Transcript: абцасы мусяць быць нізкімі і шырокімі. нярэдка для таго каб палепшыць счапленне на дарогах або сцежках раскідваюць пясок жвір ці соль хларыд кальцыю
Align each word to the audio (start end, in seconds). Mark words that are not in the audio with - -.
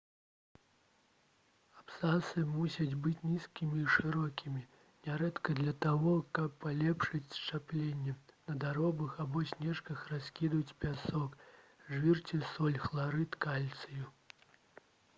абцасы 1.79 2.43
мусяць 2.53 2.99
быць 3.07 3.25
нізкімі 3.33 3.81
і 3.81 3.91
шырокімі. 3.95 4.63
нярэдка 5.09 5.55
для 5.59 5.73
таго 5.87 6.13
каб 6.39 6.55
палепшыць 6.65 7.37
счапленне 7.41 8.17
на 8.49 8.57
дарогах 8.65 9.21
або 9.25 9.45
сцежках 9.53 10.07
раскідваюць 10.15 10.77
пясок 10.87 11.37
жвір 11.93 12.25
ці 12.31 12.41
соль 12.57 12.81
хларыд 12.89 13.39
кальцыю 13.47 14.03